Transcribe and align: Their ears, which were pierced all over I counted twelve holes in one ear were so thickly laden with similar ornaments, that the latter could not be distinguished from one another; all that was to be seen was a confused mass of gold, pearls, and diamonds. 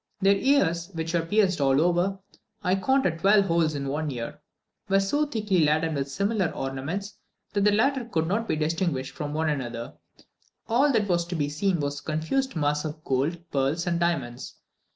Their 0.19 0.33
ears, 0.37 0.89
which 0.95 1.13
were 1.13 1.21
pierced 1.23 1.61
all 1.61 1.79
over 1.79 2.17
I 2.63 2.75
counted 2.75 3.19
twelve 3.19 3.45
holes 3.45 3.75
in 3.75 3.87
one 3.87 4.09
ear 4.09 4.41
were 4.89 4.99
so 4.99 5.27
thickly 5.27 5.59
laden 5.63 5.93
with 5.93 6.09
similar 6.09 6.47
ornaments, 6.49 7.19
that 7.53 7.65
the 7.65 7.71
latter 7.71 8.05
could 8.05 8.25
not 8.25 8.47
be 8.47 8.55
distinguished 8.55 9.13
from 9.15 9.35
one 9.35 9.47
another; 9.49 9.93
all 10.67 10.91
that 10.91 11.07
was 11.07 11.23
to 11.25 11.35
be 11.35 11.49
seen 11.49 11.81
was 11.81 11.99
a 11.99 12.03
confused 12.03 12.55
mass 12.55 12.83
of 12.83 13.03
gold, 13.03 13.47
pearls, 13.51 13.85
and 13.85 13.99
diamonds. 13.99 14.55